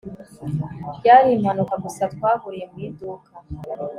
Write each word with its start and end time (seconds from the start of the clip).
Byari 0.99 1.27
impanuka 1.35 1.73
gusa 1.83 2.03
twahuriye 2.13 2.65
mu 2.71 2.77
iduka 2.87 3.29